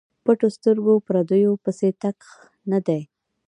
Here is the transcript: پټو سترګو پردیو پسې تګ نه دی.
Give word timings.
پټو 0.23 0.47
سترګو 0.57 0.93
پردیو 1.05 1.53
پسې 1.63 1.89
تګ 2.01 2.17
نه 2.71 2.79
دی. 2.85 3.01